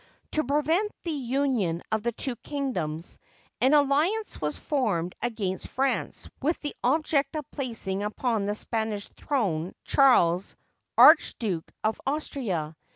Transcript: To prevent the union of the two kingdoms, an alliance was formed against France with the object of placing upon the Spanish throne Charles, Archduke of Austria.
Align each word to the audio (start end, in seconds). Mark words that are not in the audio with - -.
To 0.31 0.43
prevent 0.43 0.91
the 1.03 1.11
union 1.11 1.83
of 1.91 2.01
the 2.01 2.11
two 2.11 2.35
kingdoms, 2.37 3.19
an 3.61 3.75
alliance 3.75 4.41
was 4.41 4.57
formed 4.57 5.13
against 5.21 5.67
France 5.67 6.27
with 6.41 6.59
the 6.61 6.73
object 6.83 7.35
of 7.35 7.51
placing 7.51 8.01
upon 8.01 8.47
the 8.47 8.55
Spanish 8.55 9.09
throne 9.09 9.75
Charles, 9.85 10.55
Archduke 10.97 11.71
of 11.83 12.01
Austria. 12.07 12.75